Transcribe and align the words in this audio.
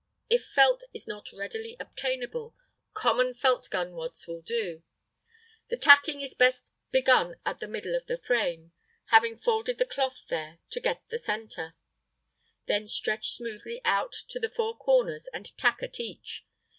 If 0.31 0.47
felt 0.47 0.83
is 0.95 1.07
not 1.07 1.31
readily 1.31 1.77
obtainable, 1.79 2.55
common 2.95 3.35
felt 3.35 3.69
gun 3.69 3.91
wads 3.93 4.25
will 4.25 4.41
do. 4.41 4.81
The 5.69 5.77
tacking 5.77 6.21
is 6.21 6.33
best 6.33 6.71
begun 6.89 7.35
at 7.45 7.59
the 7.59 7.67
middle 7.67 7.95
of 7.95 8.07
the 8.07 8.17
frame, 8.17 8.71
having 9.11 9.37
folded 9.37 9.77
the 9.77 9.85
cloth 9.85 10.25
there 10.27 10.57
to 10.71 10.79
get 10.79 11.03
the 11.11 11.19
centre. 11.19 11.75
Then 12.65 12.87
stretch 12.87 13.33
smoothly 13.33 13.79
out 13.85 14.13
to 14.29 14.39
the 14.39 14.49
four 14.49 14.75
corners 14.75 15.27
and 15.35 15.55
tack 15.55 15.83
at 15.83 15.99
each. 15.99 16.47